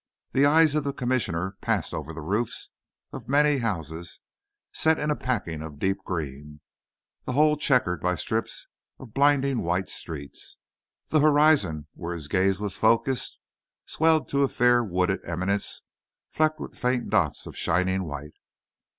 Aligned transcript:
The 0.31 0.47
eyes 0.47 0.73
of 0.73 0.83
the 0.83 0.93
Commissioner 0.93 1.57
passed 1.61 1.93
over 1.93 2.11
the 2.11 2.23
roofs 2.23 2.71
of 3.13 3.29
many 3.29 3.59
houses 3.59 4.19
set 4.73 4.97
in 4.97 5.11
a 5.11 5.15
packing 5.15 5.61
of 5.61 5.77
deep 5.77 5.99
green, 6.03 6.59
the 7.25 7.33
whole 7.33 7.55
checkered 7.55 8.01
by 8.01 8.15
strips 8.15 8.65
of 8.97 9.13
blinding 9.13 9.59
white 9.61 9.89
streets. 9.91 10.57
The 11.09 11.19
horizon, 11.19 11.85
where 11.93 12.15
his 12.15 12.27
gaze 12.27 12.59
was 12.59 12.75
focussed, 12.75 13.37
swelled 13.85 14.27
to 14.29 14.41
a 14.41 14.47
fair 14.47 14.83
wooded 14.83 15.19
eminence 15.23 15.83
flecked 16.31 16.59
with 16.59 16.73
faint 16.73 17.11
dots 17.11 17.45
of 17.45 17.55
shining 17.55 18.05
white. 18.05 18.39